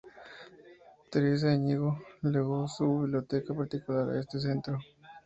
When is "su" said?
2.67-3.01